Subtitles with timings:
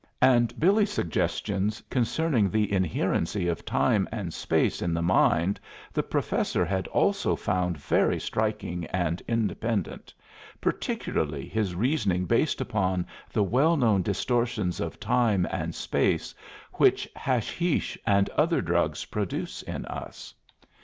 [0.23, 5.59] And Billy's suggestions concerning the inherency of time and space in the mind
[5.93, 10.11] the Professor had also found very striking and independent,
[10.59, 16.33] particularly his reasoning based upon the well known distortions of time and space
[16.73, 20.33] which hashish and other drugs produce in us.